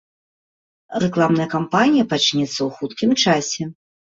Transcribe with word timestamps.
Рэкламная 1.03 1.47
кампанія 1.53 2.07
пачнецца 2.15 2.51
ў 2.63 2.69
хуткім 2.81 3.17
часе. 3.27 3.63